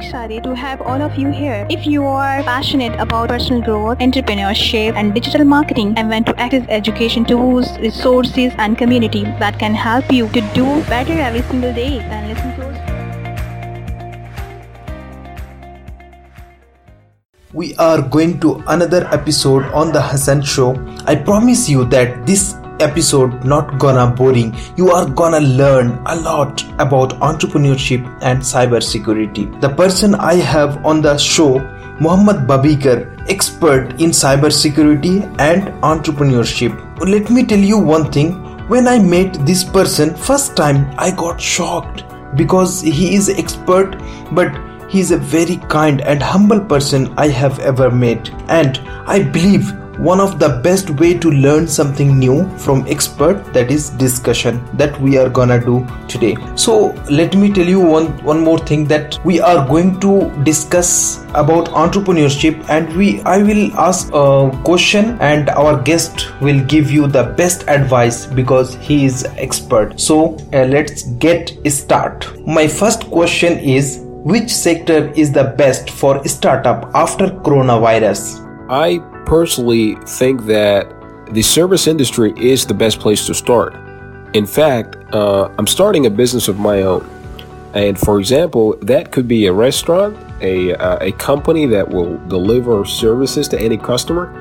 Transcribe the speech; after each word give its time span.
to 0.00 0.54
have 0.54 0.80
all 0.82 1.02
of 1.02 1.16
you 1.16 1.30
here. 1.30 1.66
If 1.68 1.86
you 1.86 2.04
are 2.04 2.42
passionate 2.42 2.98
about 3.00 3.28
personal 3.28 3.60
growth, 3.62 3.98
entrepreneurship, 3.98 4.94
and 4.94 5.12
digital 5.12 5.44
marketing 5.44 5.94
and 5.96 6.08
want 6.08 6.26
to 6.26 6.40
access 6.40 6.64
education 6.68 7.24
tools, 7.24 7.76
resources, 7.78 8.52
and 8.58 8.78
community 8.78 9.24
that 9.40 9.58
can 9.58 9.74
help 9.74 10.12
you 10.12 10.28
to 10.28 10.40
do 10.54 10.82
better 10.84 11.12
every 11.12 11.42
single 11.42 11.74
day, 11.74 11.98
then 11.98 12.28
listen 12.28 12.54
close. 12.54 12.76
We 17.52 17.74
are 17.76 18.00
going 18.00 18.40
to 18.40 18.62
another 18.68 19.08
episode 19.10 19.64
on 19.72 19.92
the 19.92 20.00
Hassan 20.00 20.42
Show. 20.42 20.76
I 21.06 21.16
promise 21.16 21.68
you 21.68 21.84
that 21.86 22.24
this 22.24 22.54
episode 22.80 23.44
not 23.44 23.78
gonna 23.78 24.06
boring 24.20 24.54
you 24.76 24.90
are 24.90 25.08
gonna 25.08 25.40
learn 25.40 25.90
a 26.06 26.16
lot 26.16 26.62
about 26.78 27.10
entrepreneurship 27.30 28.06
and 28.22 28.40
cybersecurity 28.40 29.60
the 29.60 29.68
person 29.68 30.14
i 30.14 30.34
have 30.34 30.84
on 30.84 31.02
the 31.02 31.16
show 31.16 31.58
Muhammad 32.00 32.46
Babikar, 32.46 33.28
expert 33.28 34.00
in 34.00 34.10
cybersecurity 34.10 35.22
and 35.40 35.64
entrepreneurship. 35.82 36.72
Let 37.00 37.28
me 37.28 37.44
tell 37.44 37.58
you 37.58 37.76
one 37.76 38.12
thing. 38.12 38.34
When 38.68 38.86
I 38.86 39.00
met 39.00 39.44
this 39.44 39.64
person 39.64 40.14
first 40.14 40.54
time, 40.56 40.94
I 40.96 41.10
got 41.10 41.40
shocked 41.40 42.04
because 42.36 42.80
he 42.82 43.16
is 43.16 43.28
expert, 43.28 44.00
but 44.30 44.56
he 44.88 45.00
is 45.00 45.10
a 45.10 45.16
very 45.18 45.56
kind 45.56 46.00
and 46.02 46.22
humble 46.22 46.60
person 46.60 47.12
I 47.16 47.28
have 47.28 47.58
ever 47.58 47.90
met. 47.90 48.30
And 48.48 48.78
I 49.06 49.24
believe 49.24 49.72
one 49.98 50.20
of 50.20 50.38
the 50.38 50.48
best 50.62 50.90
way 50.90 51.12
to 51.18 51.30
learn 51.30 51.66
something 51.66 52.18
new 52.18 52.48
from 52.56 52.86
expert 52.86 53.52
that 53.52 53.70
is 53.70 53.90
discussion 53.90 54.64
that 54.74 54.98
we 55.00 55.18
are 55.18 55.28
gonna 55.28 55.60
do 55.60 55.86
today. 56.08 56.36
So 56.54 56.94
let 57.10 57.34
me 57.34 57.52
tell 57.52 57.66
you 57.66 57.80
one 57.80 58.06
one 58.24 58.40
more 58.40 58.58
thing 58.58 58.84
that 58.86 59.18
we 59.24 59.40
are 59.40 59.66
going 59.66 59.98
to 60.00 60.30
discuss 60.44 61.24
about 61.34 61.68
entrepreneurship 61.84 62.64
and 62.70 62.96
we 62.96 63.20
i 63.22 63.38
will 63.42 63.76
ask 63.76 64.10
a 64.12 64.50
question 64.64 65.16
and 65.20 65.50
our 65.50 65.76
guest 65.82 66.26
will 66.40 66.60
give 66.64 66.90
you 66.90 67.06
the 67.06 67.24
best 67.36 67.64
advice 67.68 68.26
because 68.26 68.74
he 68.76 69.04
is 69.04 69.24
expert. 69.36 69.98
So 70.00 70.36
uh, 70.52 70.64
let's 70.64 71.02
get 71.26 71.56
start. 71.70 72.26
My 72.46 72.66
first 72.66 73.10
question 73.10 73.58
is 73.58 74.04
which 74.24 74.50
sector 74.50 75.12
is 75.12 75.32
the 75.32 75.44
best 75.56 75.90
for 75.90 76.26
startup 76.26 76.90
after 76.94 77.28
coronavirus? 77.28 78.44
I 78.70 78.98
personally 79.28 79.94
think 80.06 80.46
that 80.46 80.92
the 81.32 81.42
service 81.42 81.86
industry 81.86 82.32
is 82.36 82.64
the 82.64 82.74
best 82.74 82.98
place 82.98 83.26
to 83.26 83.34
start. 83.34 83.74
In 84.32 84.46
fact, 84.46 84.96
uh, 85.12 85.50
I'm 85.58 85.66
starting 85.66 86.06
a 86.06 86.10
business 86.10 86.48
of 86.48 86.58
my 86.58 86.82
own. 86.82 87.08
And 87.74 87.98
for 87.98 88.18
example, 88.18 88.76
that 88.82 89.12
could 89.12 89.28
be 89.28 89.46
a 89.46 89.52
restaurant, 89.52 90.16
a, 90.40 90.74
uh, 90.74 90.98
a 91.02 91.12
company 91.12 91.66
that 91.66 91.86
will 91.86 92.16
deliver 92.28 92.84
services 92.86 93.46
to 93.48 93.60
any 93.60 93.76
customer. 93.76 94.32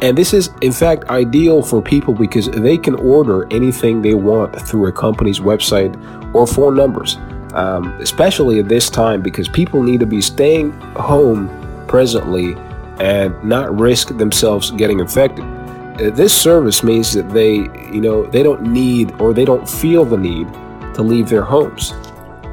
And 0.00 0.16
this 0.16 0.32
is, 0.32 0.48
in 0.62 0.72
fact, 0.72 1.04
ideal 1.10 1.62
for 1.62 1.82
people 1.82 2.14
because 2.14 2.48
they 2.48 2.78
can 2.78 2.94
order 2.94 3.46
anything 3.52 4.00
they 4.00 4.14
want 4.14 4.58
through 4.62 4.86
a 4.86 4.92
company's 4.92 5.40
website 5.40 5.94
or 6.34 6.46
phone 6.46 6.74
numbers, 6.74 7.18
um, 7.52 7.88
especially 8.00 8.58
at 8.58 8.68
this 8.68 8.88
time 8.88 9.20
because 9.20 9.46
people 9.48 9.82
need 9.82 10.00
to 10.00 10.06
be 10.06 10.22
staying 10.22 10.72
home 10.96 11.50
presently 11.86 12.56
and 13.00 13.42
not 13.42 13.76
risk 13.78 14.16
themselves 14.16 14.70
getting 14.70 15.00
infected. 15.00 15.44
Uh, 15.44 16.10
this 16.10 16.32
service 16.32 16.82
means 16.82 17.12
that 17.12 17.28
they, 17.30 17.54
you 17.92 18.00
know, 18.00 18.26
they 18.26 18.42
don't 18.42 18.62
need 18.62 19.12
or 19.20 19.32
they 19.32 19.44
don't 19.44 19.68
feel 19.68 20.04
the 20.04 20.16
need 20.16 20.46
to 20.94 21.02
leave 21.02 21.28
their 21.28 21.42
homes. 21.42 21.94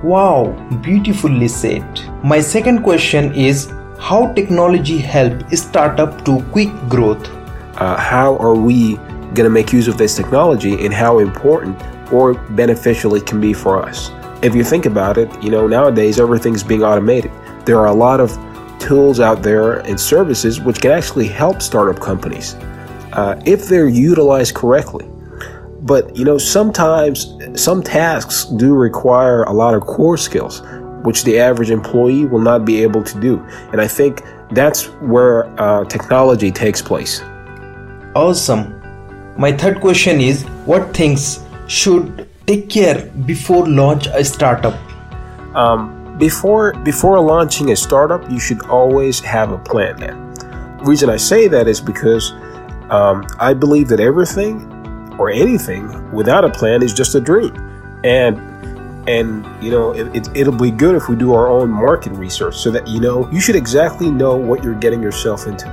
Wow, 0.04 0.54
beautifully 0.82 1.48
said. 1.48 1.86
My 2.24 2.40
second 2.40 2.84
question 2.84 3.34
is 3.34 3.72
how 4.00 4.32
technology 4.34 4.98
help 4.98 5.50
startup 5.54 6.24
to 6.26 6.42
quick 6.52 6.70
growth? 6.88 7.28
Uh, 7.78 7.98
how 7.98 8.38
are 8.38 8.56
we 8.56 8.96
going 9.34 9.44
to 9.44 9.50
make 9.50 9.74
use 9.74 9.88
of 9.88 9.98
this 9.98 10.16
technology 10.16 10.86
and 10.86 10.94
how 10.94 11.20
important 11.20 11.78
or 12.14 12.36
beneficial 12.52 13.16
it 13.16 13.26
can 13.26 13.42
be 13.42 13.54
for 13.54 13.82
us? 13.82 14.12
If 14.42 14.56
you 14.56 14.64
think 14.64 14.86
about 14.86 15.18
it, 15.18 15.30
you 15.44 15.50
know, 15.50 15.68
nowadays 15.68 16.20
everything's 16.20 16.64
being 16.64 16.84
automated. 16.84 17.32
There 17.66 17.80
are 17.80 17.88
a 17.88 17.94
lot 17.94 18.20
of 18.20 18.38
tools 18.80 19.20
out 19.20 19.44
there 19.44 19.80
and 19.80 20.00
services 20.00 20.60
which 20.60 20.80
can 20.82 20.92
actually 20.92 21.28
help 21.28 21.62
startup 21.62 22.02
companies 22.02 22.56
uh, 23.14 23.42
if 23.46 23.68
they're 23.68 23.88
utilized 23.88 24.56
correctly. 24.56 25.06
But 25.82 26.16
you 26.16 26.26
know, 26.26 26.38
sometimes 26.38 27.34
some 27.56 27.82
tasks 27.82 28.46
do 28.46 28.74
require 28.74 29.44
a 29.44 29.54
lot 29.54 29.74
of 29.74 29.82
core 29.86 30.18
skills, 30.18 30.62
which 31.04 31.24
the 31.24 31.40
average 31.40 31.72
employee 31.72 32.26
will 32.26 32.42
not 32.42 32.66
be 32.66 32.84
able 32.84 33.04
to 33.04 33.20
do. 33.20 33.40
And 33.72 33.80
I 33.80 33.88
think 33.88 34.22
that's 34.52 34.86
where 35.02 35.46
uh, 35.62 35.86
technology 35.86 36.52
takes 36.52 36.82
place. 36.82 37.22
Awesome. 38.16 38.74
My 39.38 39.52
third 39.52 39.80
question 39.82 40.20
is 40.20 40.44
what 40.66 40.96
things 40.96 41.46
should 41.68 42.28
take 42.48 42.70
care 42.70 43.06
before 43.26 43.68
launch 43.68 44.08
a 44.08 44.24
startup? 44.24 44.76
Um, 45.56 45.97
before 46.18 46.74
before 46.84 47.20
launching 47.20 47.72
a 47.72 47.76
startup, 47.76 48.30
you 48.30 48.40
should 48.40 48.64
always 48.68 49.20
have 49.20 49.52
a 49.52 49.58
plan. 49.58 49.98
The 49.98 50.84
reason 50.84 51.10
I 51.10 51.18
say 51.18 51.48
that 51.48 51.68
is 51.68 51.80
because 51.82 52.32
um, 52.90 53.26
I 53.40 53.54
believe 53.54 53.88
that 53.90 54.00
everything 54.00 54.74
or 55.20 55.30
anything 55.30 56.12
without 56.12 56.46
a 56.46 56.50
plan 56.50 56.84
is 56.84 56.94
just 56.94 57.16
a 57.16 57.20
dream, 57.20 57.56
and 58.04 58.38
and 59.08 59.46
you 59.64 59.72
know 59.72 59.92
it, 59.92 60.28
it, 60.36 60.48
will 60.48 60.58
be 60.58 60.72
good 60.72 60.96
if 60.96 61.08
we 61.08 61.16
do 61.16 61.34
our 61.34 61.48
own 61.48 61.70
market 61.70 62.12
research 62.14 62.56
so 62.56 62.70
that 62.72 62.88
you 62.88 63.00
know 63.00 63.30
you 63.32 63.40
should 63.40 63.56
exactly 63.56 64.12
know 64.12 64.36
what 64.36 64.64
you're 64.64 64.76
getting 64.76 65.02
yourself 65.02 65.48
into 65.48 65.70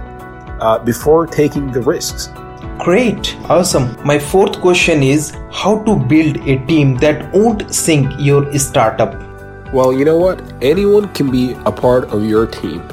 uh, 0.60 0.78
before 0.78 1.26
taking 1.26 1.70
the 1.72 1.80
risks. 1.80 2.30
Great, 2.78 3.36
awesome. 3.48 3.96
My 4.04 4.18
fourth 4.18 4.60
question 4.60 5.02
is 5.02 5.36
how 5.52 5.82
to 5.84 5.96
build 5.96 6.36
a 6.48 6.64
team 6.66 6.96
that 6.96 7.32
won't 7.32 7.72
sink 7.72 8.12
your 8.18 8.52
startup. 8.58 9.33
Well, 9.74 9.92
you 9.92 10.04
know 10.04 10.16
what? 10.16 10.40
Anyone 10.62 11.12
can 11.14 11.32
be 11.32 11.54
a 11.66 11.72
part 11.72 12.04
of 12.10 12.24
your 12.24 12.46
team, 12.46 12.86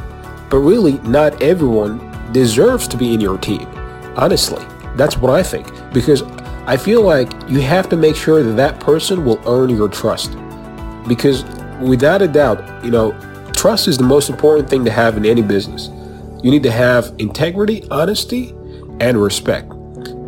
but 0.49 0.57
really, 0.57 0.97
not 1.01 1.39
everyone 1.39 1.99
deserves 2.31 2.87
to 2.87 2.97
be 2.97 3.13
in 3.13 3.21
your 3.21 3.37
team. 3.37 3.67
Honestly, 4.15 4.65
that's 4.95 5.15
what 5.15 5.31
I 5.31 5.43
think. 5.43 5.67
Because 5.93 6.23
I 6.65 6.77
feel 6.77 7.03
like 7.03 7.31
you 7.47 7.61
have 7.61 7.87
to 7.89 7.95
make 7.95 8.15
sure 8.15 8.41
that 8.41 8.53
that 8.53 8.79
person 8.79 9.23
will 9.23 9.39
earn 9.47 9.69
your 9.69 9.89
trust. 9.89 10.35
Because 11.07 11.43
without 11.79 12.23
a 12.23 12.27
doubt, 12.27 12.83
you 12.83 12.89
know, 12.89 13.11
trust 13.53 13.87
is 13.87 13.99
the 13.99 14.03
most 14.03 14.31
important 14.31 14.67
thing 14.67 14.83
to 14.83 14.89
have 14.89 15.17
in 15.17 15.25
any 15.27 15.43
business. 15.43 15.89
You 16.43 16.49
need 16.49 16.63
to 16.63 16.71
have 16.71 17.13
integrity, 17.19 17.87
honesty, 17.91 18.55
and 18.99 19.21
respect. 19.21 19.71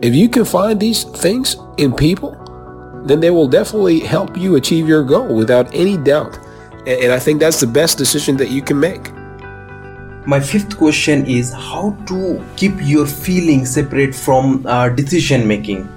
If 0.04 0.14
you 0.14 0.30
can 0.30 0.46
find 0.46 0.80
these 0.80 1.04
things 1.04 1.56
in 1.80 1.94
people, 1.94 2.38
then 3.06 3.20
they 3.22 3.32
will 3.32 3.48
definitely 3.48 4.02
help 4.02 4.38
you 4.38 4.56
achieve 4.56 4.88
your 4.88 5.04
goal 5.04 5.36
without 5.36 5.74
any 5.74 5.98
doubt. 5.98 6.38
And 6.86 7.12
I 7.12 7.20
think 7.20 7.40
that's 7.40 7.60
the 7.60 7.68
best 7.68 7.98
decision 7.98 8.38
that 8.38 8.50
you 8.50 8.62
can 8.62 8.80
make. 8.80 9.12
My 10.26 10.40
fifth 10.40 10.78
question 10.78 11.26
is 11.26 11.52
how 11.52 11.98
to 12.08 12.44
keep 12.56 12.74
your 12.80 13.06
feelings 13.06 13.74
separate 13.74 14.16
from 14.16 14.66
uh, 14.66 14.90
decision 14.90 15.48
making. 15.48 15.88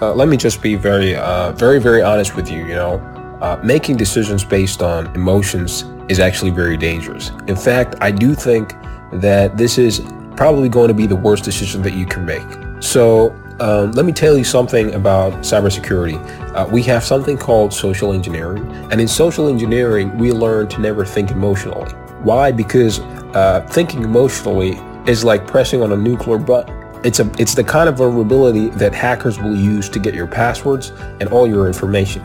Uh, 0.00 0.12
let 0.14 0.28
me 0.28 0.36
just 0.36 0.60
be 0.62 0.74
very, 0.74 1.14
uh, 1.14 1.52
very, 1.52 1.80
very 1.80 2.02
honest 2.02 2.34
with 2.34 2.50
you. 2.50 2.66
You 2.66 2.74
know, 2.74 2.94
uh, 3.40 3.60
making 3.62 3.96
decisions 3.96 4.44
based 4.44 4.82
on 4.82 5.06
emotions 5.14 5.84
is 6.08 6.18
actually 6.20 6.50
very 6.50 6.76
dangerous. 6.76 7.30
In 7.46 7.56
fact, 7.56 7.96
I 8.00 8.10
do 8.10 8.34
think 8.34 8.74
that 9.12 9.56
this 9.56 9.78
is 9.78 10.00
probably 10.36 10.68
going 10.68 10.88
to 10.88 10.94
be 10.94 11.06
the 11.06 11.16
worst 11.16 11.44
decision 11.44 11.82
that 11.82 11.94
you 11.94 12.06
can 12.06 12.24
make. 12.24 12.46
So 12.80 13.30
um, 13.62 13.92
let 13.92 14.04
me 14.04 14.12
tell 14.12 14.36
you 14.36 14.42
something 14.42 14.92
about 14.92 15.34
cybersecurity. 15.34 16.18
Uh, 16.52 16.66
we 16.66 16.82
have 16.82 17.04
something 17.04 17.38
called 17.38 17.72
social 17.72 18.12
engineering, 18.12 18.68
and 18.90 19.00
in 19.00 19.06
social 19.06 19.48
engineering, 19.48 20.18
we 20.18 20.32
learn 20.32 20.66
to 20.66 20.80
never 20.80 21.04
think 21.04 21.30
emotionally. 21.30 21.92
Why? 22.24 22.50
Because 22.50 22.98
uh, 22.98 23.64
thinking 23.70 24.02
emotionally 24.02 24.80
is 25.06 25.22
like 25.22 25.46
pressing 25.46 25.80
on 25.80 25.92
a 25.92 25.96
nuclear 25.96 26.38
button. 26.38 26.76
It's 27.04 27.20
a 27.20 27.30
it's 27.38 27.54
the 27.54 27.62
kind 27.62 27.88
of 27.88 27.98
vulnerability 27.98 28.70
that 28.70 28.92
hackers 28.92 29.38
will 29.38 29.54
use 29.54 29.88
to 29.90 30.00
get 30.00 30.12
your 30.12 30.26
passwords 30.26 30.90
and 31.20 31.28
all 31.28 31.46
your 31.46 31.68
information. 31.68 32.20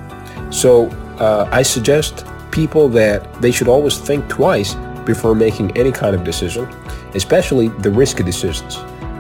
So 0.52 0.88
uh, 1.20 1.48
I 1.52 1.62
suggest 1.62 2.26
people 2.50 2.90
that 2.90 3.32
they 3.44 3.52
should 3.52 3.68
always 3.68 4.00
think 4.00 4.28
twice 4.28 4.74
before 5.06 5.36
making 5.36 5.78
any 5.78 5.92
kind 5.92 6.16
of 6.16 6.24
decision, 6.24 6.68
especially 7.14 7.68
the 7.68 7.92
risky 7.92 8.24
decisions. 8.24 8.78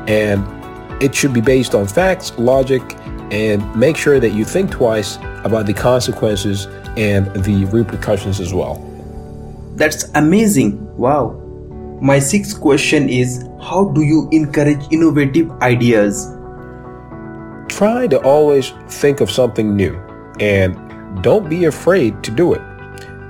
And 0.07 0.56
it 1.01 1.13
should 1.13 1.33
be 1.33 1.41
based 1.41 1.75
on 1.75 1.87
facts, 1.87 2.31
logic, 2.37 2.81
and 3.31 3.75
make 3.75 3.97
sure 3.97 4.19
that 4.19 4.31
you 4.31 4.45
think 4.45 4.71
twice 4.71 5.17
about 5.43 5.65
the 5.65 5.73
consequences 5.73 6.67
and 6.97 7.27
the 7.43 7.65
repercussions 7.65 8.39
as 8.39 8.53
well. 8.53 8.83
That's 9.75 10.09
amazing. 10.15 10.95
Wow. 10.97 11.41
My 12.01 12.19
sixth 12.19 12.59
question 12.59 13.09
is 13.09 13.47
How 13.61 13.89
do 13.89 14.01
you 14.01 14.29
encourage 14.31 14.81
innovative 14.91 15.51
ideas? 15.61 16.33
Try 17.69 18.07
to 18.07 18.19
always 18.21 18.71
think 18.87 19.21
of 19.21 19.29
something 19.29 19.75
new 19.75 19.95
and 20.39 20.75
don't 21.21 21.49
be 21.49 21.65
afraid 21.65 22.23
to 22.23 22.31
do 22.31 22.53
it. 22.53 22.61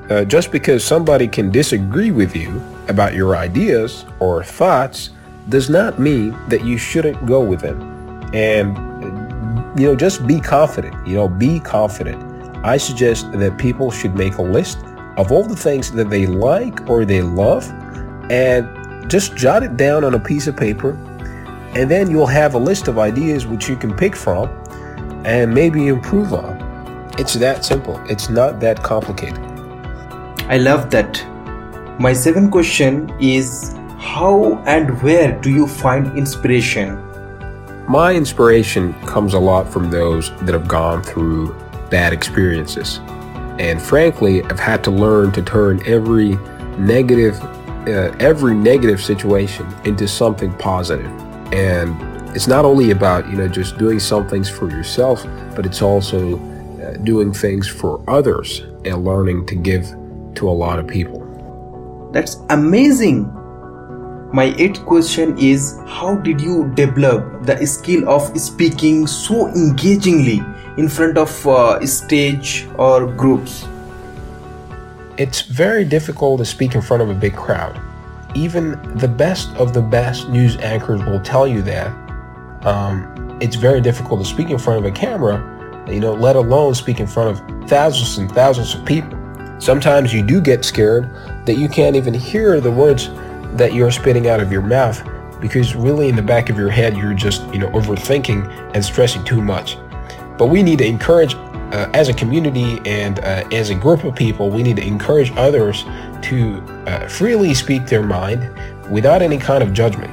uh, 0.09 0.23
just 0.25 0.51
because 0.51 0.83
somebody 0.83 1.27
can 1.27 1.51
disagree 1.51 2.11
with 2.11 2.35
you 2.35 2.61
about 2.87 3.13
your 3.13 3.35
ideas 3.35 4.05
or 4.19 4.43
thoughts 4.43 5.09
does 5.49 5.69
not 5.69 5.99
mean 5.99 6.37
that 6.49 6.63
you 6.65 6.77
shouldn't 6.77 7.25
go 7.25 7.41
with 7.41 7.61
them. 7.61 7.81
And, 8.33 8.77
you 9.79 9.87
know, 9.87 9.95
just 9.95 10.27
be 10.27 10.39
confident. 10.39 11.07
You 11.07 11.15
know, 11.15 11.27
be 11.27 11.59
confident. 11.59 12.23
I 12.65 12.77
suggest 12.77 13.31
that 13.31 13.57
people 13.57 13.91
should 13.91 14.15
make 14.15 14.37
a 14.37 14.41
list 14.41 14.79
of 15.17 15.31
all 15.31 15.43
the 15.43 15.55
things 15.55 15.91
that 15.91 16.09
they 16.09 16.27
like 16.27 16.89
or 16.89 17.05
they 17.05 17.21
love 17.21 17.69
and 18.29 19.09
just 19.09 19.35
jot 19.35 19.63
it 19.63 19.77
down 19.77 20.03
on 20.03 20.13
a 20.13 20.19
piece 20.19 20.47
of 20.47 20.57
paper. 20.57 20.91
And 21.75 21.89
then 21.89 22.09
you'll 22.11 22.25
have 22.27 22.55
a 22.55 22.57
list 22.57 22.87
of 22.87 22.99
ideas 22.99 23.45
which 23.45 23.69
you 23.69 23.75
can 23.75 23.95
pick 23.95 24.15
from 24.15 24.49
and 25.25 25.53
maybe 25.53 25.87
improve 25.87 26.33
on. 26.33 26.67
It's 27.17 27.33
that 27.35 27.63
simple. 27.63 27.99
It's 28.09 28.29
not 28.29 28.59
that 28.59 28.83
complicated. 28.83 29.39
I 30.49 30.57
love 30.57 30.89
that. 30.91 31.25
My 31.99 32.13
second 32.13 32.51
question 32.51 33.11
is 33.19 33.73
how 34.07 34.63
and 34.65 35.01
where 35.03 35.39
do 35.41 35.51
you 35.51 35.67
find 35.67 36.17
inspiration? 36.17 36.95
My 37.89 38.13
inspiration 38.15 38.93
comes 39.05 39.33
a 39.33 39.39
lot 39.39 39.67
from 39.71 39.91
those 39.91 40.31
that 40.45 40.53
have 40.53 40.67
gone 40.67 41.03
through 41.03 41.53
bad 41.91 42.13
experiences. 42.13 42.99
And 43.59 43.81
frankly, 43.81 44.43
I've 44.43 44.59
had 44.59 44.83
to 44.85 44.91
learn 44.91 45.33
to 45.33 45.41
turn 45.41 45.81
every 45.85 46.37
negative 46.77 47.35
uh, 47.87 48.13
every 48.19 48.53
negative 48.53 49.01
situation 49.01 49.65
into 49.85 50.07
something 50.07 50.53
positive. 50.53 51.11
And 51.53 51.95
it's 52.35 52.47
not 52.47 52.65
only 52.65 52.91
about, 52.91 53.29
you 53.29 53.37
know, 53.37 53.47
just 53.47 53.77
doing 53.77 53.99
some 53.99 54.27
things 54.27 54.49
for 54.49 54.69
yourself, 54.69 55.25
but 55.55 55.65
it's 55.65 55.81
also 55.81 56.37
uh, 56.37 56.97
doing 57.03 57.33
things 57.33 57.67
for 57.67 58.03
others 58.09 58.59
and 58.83 59.05
learning 59.05 59.45
to 59.47 59.55
give 59.55 59.85
to 60.35 60.49
a 60.49 60.55
lot 60.65 60.79
of 60.79 60.87
people. 60.87 61.23
That's 62.13 62.37
amazing. 62.49 63.33
My 64.33 64.53
eighth 64.57 64.83
question 64.85 65.37
is 65.37 65.79
How 65.87 66.15
did 66.17 66.41
you 66.41 66.69
develop 66.75 67.43
the 67.43 67.65
skill 67.65 68.09
of 68.09 68.37
speaking 68.37 69.07
so 69.07 69.47
engagingly 69.47 70.41
in 70.75 70.89
front 70.89 71.17
of 71.17 71.47
uh, 71.47 71.85
stage 71.85 72.67
or 72.77 73.07
groups? 73.07 73.65
It's 75.17 75.41
very 75.41 75.85
difficult 75.85 76.39
to 76.39 76.45
speak 76.45 76.75
in 76.75 76.81
front 76.81 77.01
of 77.01 77.09
a 77.09 77.13
big 77.13 77.37
crowd. 77.37 77.79
Even 78.35 78.71
the 78.97 79.07
best 79.07 79.49
of 79.55 79.73
the 79.73 79.81
best 79.81 80.27
news 80.27 80.57
anchors 80.57 81.01
will 81.05 81.21
tell 81.21 81.47
you 81.47 81.61
that. 81.61 81.87
Um, 82.65 83.37
it's 83.41 83.55
very 83.55 83.79
difficult 83.79 84.19
to 84.19 84.25
speak 84.25 84.49
in 84.49 84.57
front 84.57 84.79
of 84.79 84.85
a 84.85 84.91
camera, 84.91 85.39
you 85.87 86.01
know, 86.01 86.13
let 86.13 86.35
alone 86.35 86.75
speak 86.75 86.99
in 86.99 87.07
front 87.07 87.29
of 87.29 87.69
thousands 87.69 88.17
and 88.17 88.29
thousands 88.29 88.75
of 88.75 88.83
people. 88.85 89.17
Sometimes 89.59 90.13
you 90.13 90.21
do 90.21 90.41
get 90.41 90.65
scared 90.65 91.09
that 91.45 91.57
you 91.57 91.69
can't 91.69 91.95
even 91.95 92.13
hear 92.13 92.59
the 92.59 92.69
words 92.69 93.09
that 93.57 93.73
you're 93.73 93.91
spitting 93.91 94.27
out 94.27 94.39
of 94.39 94.51
your 94.51 94.61
mouth 94.61 95.01
because 95.39 95.75
really 95.75 96.09
in 96.09 96.15
the 96.15 96.21
back 96.21 96.49
of 96.49 96.57
your 96.57 96.69
head 96.69 96.95
you're 96.97 97.13
just, 97.13 97.43
you 97.53 97.59
know, 97.59 97.69
overthinking 97.69 98.71
and 98.73 98.83
stressing 98.83 99.23
too 99.23 99.41
much. 99.41 99.77
But 100.37 100.47
we 100.47 100.63
need 100.63 100.79
to 100.79 100.85
encourage 100.85 101.35
uh, 101.35 101.89
as 101.93 102.07
a 102.07 102.13
community 102.13 102.79
and 102.85 103.19
uh, 103.19 103.43
as 103.51 103.69
a 103.69 103.75
group 103.75 104.03
of 104.03 104.15
people, 104.15 104.49
we 104.49 104.63
need 104.63 104.77
to 104.77 104.85
encourage 104.85 105.31
others 105.35 105.83
to 106.23 106.61
uh, 106.87 107.07
freely 107.07 107.53
speak 107.53 107.85
their 107.87 108.03
mind 108.03 108.49
without 108.89 109.21
any 109.21 109.37
kind 109.37 109.61
of 109.61 109.73
judgment. 109.73 110.11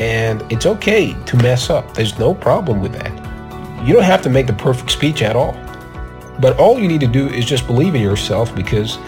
And 0.00 0.40
it's 0.52 0.66
okay 0.66 1.14
to 1.24 1.36
mess 1.36 1.70
up. 1.70 1.94
There's 1.94 2.18
no 2.18 2.34
problem 2.34 2.80
with 2.80 2.92
that. 2.92 3.12
You 3.86 3.92
don't 3.92 4.04
have 4.04 4.22
to 4.22 4.30
make 4.30 4.46
the 4.46 4.52
perfect 4.52 4.90
speech 4.90 5.22
at 5.22 5.36
all. 5.36 5.52
But 6.40 6.58
all 6.58 6.78
you 6.78 6.88
need 6.88 7.00
to 7.00 7.06
do 7.06 7.28
is 7.28 7.44
just 7.44 7.66
believe 7.66 7.94
in 7.94 8.02
yourself 8.02 8.54
because 8.54 8.98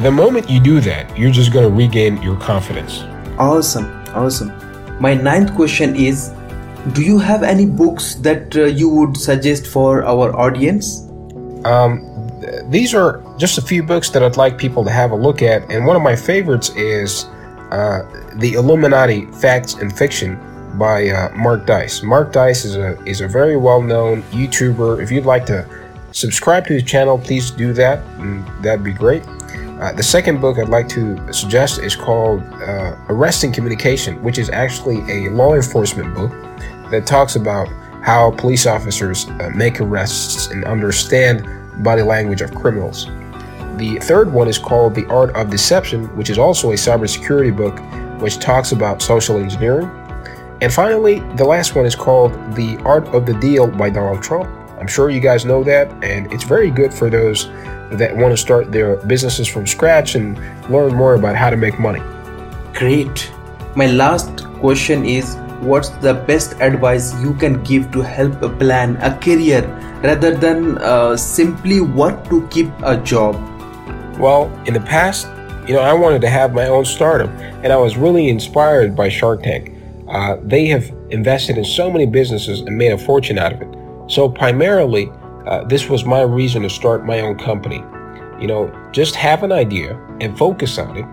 the 0.00 0.10
moment 0.10 0.48
you 0.48 0.58
do 0.58 0.80
that, 0.80 1.16
you're 1.18 1.30
just 1.30 1.52
going 1.52 1.68
to 1.68 1.74
regain 1.74 2.20
your 2.22 2.36
confidence. 2.36 3.02
Awesome, 3.38 3.92
awesome. 4.14 4.50
My 5.00 5.14
ninth 5.14 5.54
question 5.54 5.94
is 5.94 6.32
Do 6.92 7.02
you 7.02 7.18
have 7.18 7.42
any 7.42 7.66
books 7.66 8.14
that 8.16 8.56
uh, 8.56 8.64
you 8.64 8.88
would 8.88 9.16
suggest 9.16 9.66
for 9.66 10.02
our 10.04 10.34
audience? 10.34 11.08
Um, 11.64 12.08
these 12.70 12.94
are 12.94 13.22
just 13.36 13.58
a 13.58 13.62
few 13.62 13.82
books 13.82 14.08
that 14.10 14.22
I'd 14.22 14.36
like 14.36 14.56
people 14.56 14.82
to 14.84 14.90
have 14.90 15.10
a 15.10 15.16
look 15.16 15.42
at, 15.42 15.70
and 15.70 15.86
one 15.86 15.96
of 15.96 16.02
my 16.02 16.16
favorites 16.16 16.70
is 16.70 17.26
uh, 17.70 18.02
The 18.36 18.54
Illuminati 18.54 19.26
Facts 19.26 19.74
and 19.74 19.96
Fiction 19.96 20.38
by 20.78 21.08
uh, 21.10 21.30
Mark 21.36 21.66
Dice. 21.66 22.02
Mark 22.02 22.32
Dice 22.32 22.64
is 22.64 22.76
a 22.76 23.00
is 23.04 23.20
a 23.20 23.28
very 23.28 23.58
well 23.58 23.82
known 23.82 24.22
YouTuber. 24.32 25.02
If 25.02 25.10
you'd 25.10 25.26
like 25.26 25.44
to 25.46 25.68
subscribe 26.12 26.66
to 26.68 26.72
his 26.72 26.82
channel, 26.82 27.18
please 27.18 27.50
do 27.50 27.74
that, 27.74 28.02
that'd 28.62 28.82
be 28.82 28.92
great. 28.92 29.22
Uh, 29.82 29.90
the 29.90 30.02
second 30.02 30.40
book 30.40 30.60
I'd 30.60 30.68
like 30.68 30.88
to 30.90 31.32
suggest 31.32 31.80
is 31.80 31.96
called 31.96 32.40
uh, 32.62 32.94
Arresting 33.08 33.52
Communication, 33.52 34.22
which 34.22 34.38
is 34.38 34.48
actually 34.48 35.00
a 35.10 35.28
law 35.30 35.54
enforcement 35.54 36.14
book 36.14 36.30
that 36.92 37.04
talks 37.04 37.34
about 37.34 37.66
how 38.00 38.30
police 38.30 38.64
officers 38.64 39.28
uh, 39.28 39.50
make 39.56 39.80
arrests 39.80 40.52
and 40.52 40.64
understand 40.66 41.44
body 41.82 42.02
language 42.02 42.42
of 42.42 42.54
criminals. 42.54 43.06
The 43.76 43.98
third 44.02 44.32
one 44.32 44.46
is 44.46 44.56
called 44.56 44.94
The 44.94 45.04
Art 45.06 45.34
of 45.34 45.50
Deception, 45.50 46.16
which 46.16 46.30
is 46.30 46.38
also 46.38 46.70
a 46.70 46.74
cybersecurity 46.74 47.56
book 47.56 47.76
which 48.22 48.38
talks 48.38 48.70
about 48.70 49.02
social 49.02 49.38
engineering. 49.38 49.90
And 50.60 50.72
finally, 50.72 51.18
the 51.34 51.44
last 51.44 51.74
one 51.74 51.86
is 51.86 51.96
called 51.96 52.32
The 52.54 52.76
Art 52.84 53.08
of 53.08 53.26
the 53.26 53.34
Deal 53.34 53.66
by 53.66 53.90
Donald 53.90 54.22
Trump. 54.22 54.48
I'm 54.78 54.86
sure 54.86 55.10
you 55.10 55.20
guys 55.20 55.44
know 55.44 55.64
that, 55.64 55.90
and 56.04 56.32
it's 56.32 56.44
very 56.44 56.70
good 56.70 56.94
for 56.94 57.10
those 57.10 57.48
that 57.98 58.16
want 58.16 58.32
to 58.32 58.36
start 58.36 58.72
their 58.72 58.96
businesses 59.06 59.48
from 59.48 59.66
scratch 59.66 60.14
and 60.14 60.38
learn 60.70 60.94
more 60.94 61.14
about 61.14 61.36
how 61.36 61.50
to 61.50 61.56
make 61.56 61.78
money. 61.78 62.00
Great. 62.74 63.30
My 63.76 63.86
last 63.86 64.44
question 64.60 65.04
is 65.04 65.36
What's 65.62 65.90
the 66.02 66.14
best 66.14 66.60
advice 66.60 67.14
you 67.22 67.34
can 67.34 67.62
give 67.62 67.92
to 67.92 68.00
help 68.00 68.40
plan 68.58 68.96
a 68.96 69.16
career 69.16 69.62
rather 70.02 70.34
than 70.34 70.76
uh, 70.78 71.16
simply 71.16 71.80
work 71.80 72.28
to 72.30 72.44
keep 72.48 72.66
a 72.82 72.96
job? 72.96 73.36
Well, 74.18 74.50
in 74.66 74.74
the 74.74 74.80
past, 74.80 75.28
you 75.68 75.74
know, 75.74 75.80
I 75.80 75.92
wanted 75.92 76.20
to 76.22 76.28
have 76.28 76.52
my 76.52 76.66
own 76.66 76.84
startup, 76.84 77.30
and 77.62 77.72
I 77.72 77.76
was 77.76 77.96
really 77.96 78.28
inspired 78.28 78.96
by 78.96 79.08
Shark 79.08 79.44
Tank. 79.44 79.72
Uh, 80.08 80.38
they 80.42 80.66
have 80.66 80.92
invested 81.10 81.56
in 81.56 81.64
so 81.64 81.88
many 81.88 82.06
businesses 82.06 82.62
and 82.62 82.76
made 82.76 82.90
a 82.90 82.98
fortune 82.98 83.38
out 83.38 83.52
of 83.52 83.62
it. 83.62 83.68
So, 84.08 84.28
primarily, 84.28 85.12
uh, 85.46 85.64
this 85.64 85.88
was 85.88 86.04
my 86.04 86.22
reason 86.22 86.62
to 86.62 86.70
start 86.70 87.04
my 87.04 87.20
own 87.20 87.38
company. 87.38 87.84
You 88.40 88.46
know, 88.46 88.90
just 88.92 89.14
have 89.14 89.42
an 89.42 89.52
idea 89.52 89.96
and 90.20 90.36
focus 90.36 90.78
on 90.78 90.96
it, 90.96 91.06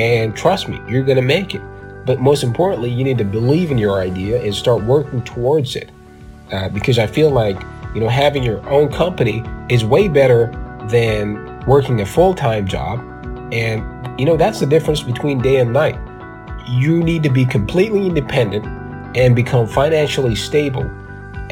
and 0.00 0.36
trust 0.36 0.68
me, 0.68 0.80
you're 0.88 1.04
going 1.04 1.16
to 1.16 1.22
make 1.22 1.54
it. 1.54 1.62
But 2.04 2.20
most 2.20 2.42
importantly, 2.42 2.90
you 2.90 3.04
need 3.04 3.18
to 3.18 3.24
believe 3.24 3.70
in 3.70 3.78
your 3.78 4.00
idea 4.00 4.42
and 4.42 4.54
start 4.54 4.82
working 4.84 5.22
towards 5.22 5.76
it. 5.76 5.90
Uh, 6.50 6.68
because 6.68 6.98
I 6.98 7.06
feel 7.06 7.30
like, 7.30 7.60
you 7.94 8.00
know, 8.00 8.08
having 8.08 8.42
your 8.42 8.66
own 8.68 8.90
company 8.92 9.42
is 9.68 9.84
way 9.84 10.08
better 10.08 10.46
than 10.88 11.60
working 11.66 12.00
a 12.00 12.06
full 12.06 12.34
time 12.34 12.66
job. 12.66 13.00
And, 13.52 14.20
you 14.20 14.26
know, 14.26 14.36
that's 14.36 14.60
the 14.60 14.66
difference 14.66 15.02
between 15.02 15.40
day 15.40 15.60
and 15.60 15.72
night. 15.72 15.98
You 16.68 17.02
need 17.02 17.22
to 17.22 17.30
be 17.30 17.44
completely 17.44 18.06
independent 18.06 18.66
and 19.16 19.36
become 19.36 19.66
financially 19.66 20.34
stable. 20.34 20.90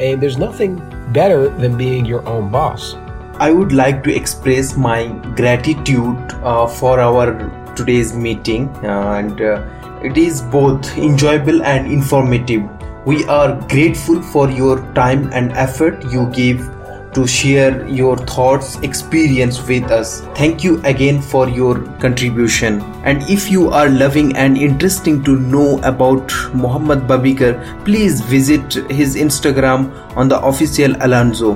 And 0.01 0.19
there's 0.19 0.37
nothing 0.37 0.81
better 1.13 1.49
than 1.49 1.77
being 1.77 2.05
your 2.05 2.27
own 2.27 2.49
boss. 2.49 2.95
I 3.35 3.51
would 3.51 3.71
like 3.71 4.03
to 4.05 4.15
express 4.15 4.75
my 4.75 5.09
gratitude 5.35 6.17
uh, 6.41 6.65
for 6.65 6.99
our 6.99 7.27
today's 7.75 8.15
meeting 8.15 8.67
uh, 8.83 9.13
and 9.19 9.39
uh, 9.39 9.63
it 10.03 10.17
is 10.17 10.41
both 10.41 10.97
enjoyable 10.97 11.61
and 11.61 11.91
informative. 11.91 12.63
We 13.05 13.25
are 13.25 13.59
grateful 13.69 14.23
for 14.23 14.49
your 14.49 14.79
time 14.93 15.29
and 15.33 15.51
effort 15.51 16.03
you 16.11 16.25
give 16.31 16.67
to 17.13 17.27
share 17.27 17.87
your 17.87 18.17
thoughts 18.17 18.77
experience 18.79 19.61
with 19.67 19.91
us. 19.91 20.21
Thank 20.35 20.63
you 20.63 20.81
again 20.83 21.21
for 21.21 21.49
your 21.49 21.81
contribution. 21.99 22.81
And 23.03 23.21
if 23.29 23.49
you 23.49 23.69
are 23.69 23.89
loving 23.89 24.35
and 24.35 24.57
interesting 24.57 25.23
to 25.23 25.35
know 25.35 25.79
about 25.79 26.31
muhammad 26.53 27.07
babikar 27.11 27.51
please 27.85 28.21
visit 28.21 28.77
his 28.99 29.15
instagram 29.15 29.89
on 30.15 30.27
the 30.27 30.39
official 30.53 30.95
alonzo. 31.01 31.55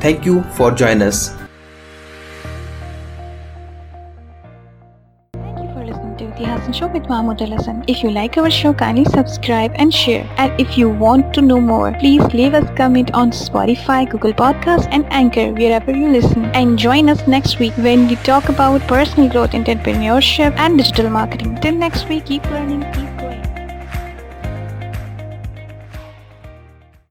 Thank 0.00 0.24
you 0.24 0.42
for 0.54 0.70
joining 0.70 1.02
us 1.02 1.47
Show 6.78 6.86
with 6.86 7.06
Hassan. 7.06 7.82
If 7.88 8.04
you 8.04 8.10
like 8.12 8.36
our 8.38 8.48
show, 8.48 8.72
kindly 8.72 9.04
subscribe 9.06 9.72
and 9.74 9.92
share. 9.92 10.24
And 10.36 10.60
if 10.60 10.78
you 10.78 10.88
want 10.88 11.34
to 11.34 11.42
know 11.42 11.60
more, 11.60 11.90
please 11.98 12.22
leave 12.32 12.54
us 12.54 12.70
comment 12.76 13.10
on 13.14 13.32
Spotify, 13.32 14.08
Google 14.08 14.32
Podcasts 14.32 14.86
and 14.92 15.04
Anchor 15.10 15.52
wherever 15.52 15.90
you 15.90 16.08
listen. 16.08 16.44
And 16.60 16.78
join 16.78 17.08
us 17.08 17.26
next 17.26 17.58
week 17.58 17.72
when 17.78 18.06
we 18.06 18.14
talk 18.16 18.48
about 18.48 18.80
personal 18.82 19.28
growth, 19.28 19.50
entrepreneurship 19.50 20.56
and 20.56 20.78
digital 20.78 21.10
marketing. 21.10 21.58
Till 21.60 21.74
next 21.74 22.08
week, 22.08 22.26
keep 22.26 22.44
learning. 22.44 22.97